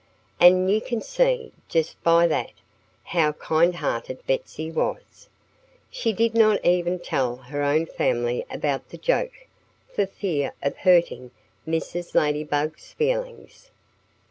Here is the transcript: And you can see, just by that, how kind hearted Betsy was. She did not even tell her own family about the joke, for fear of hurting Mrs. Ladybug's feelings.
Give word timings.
And 0.39 0.71
you 0.71 0.81
can 0.81 0.99
see, 0.99 1.51
just 1.69 2.01
by 2.01 2.25
that, 2.25 2.53
how 3.03 3.33
kind 3.33 3.75
hearted 3.75 4.25
Betsy 4.25 4.71
was. 4.71 5.29
She 5.91 6.11
did 6.11 6.33
not 6.33 6.59
even 6.65 6.97
tell 6.97 7.35
her 7.35 7.61
own 7.61 7.85
family 7.85 8.43
about 8.49 8.89
the 8.89 8.97
joke, 8.97 9.45
for 9.93 10.07
fear 10.07 10.53
of 10.63 10.75
hurting 10.77 11.29
Mrs. 11.67 12.15
Ladybug's 12.15 12.93
feelings. 12.93 13.69